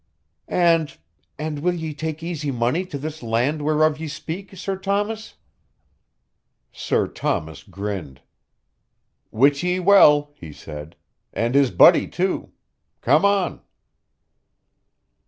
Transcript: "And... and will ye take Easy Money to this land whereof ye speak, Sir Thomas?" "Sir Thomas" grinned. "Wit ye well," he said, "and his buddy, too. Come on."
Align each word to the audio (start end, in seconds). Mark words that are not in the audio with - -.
"And... 0.47 0.97
and 1.37 1.59
will 1.59 1.75
ye 1.75 1.93
take 1.93 2.23
Easy 2.23 2.49
Money 2.49 2.87
to 2.87 2.97
this 2.97 3.21
land 3.21 3.61
whereof 3.61 3.99
ye 3.99 4.07
speak, 4.07 4.57
Sir 4.57 4.75
Thomas?" 4.75 5.35
"Sir 6.71 7.07
Thomas" 7.07 7.61
grinned. 7.61 8.21
"Wit 9.29 9.61
ye 9.61 9.79
well," 9.79 10.31
he 10.33 10.51
said, 10.53 10.95
"and 11.33 11.53
his 11.53 11.69
buddy, 11.69 12.07
too. 12.07 12.51
Come 13.03 13.25
on." 13.25 13.61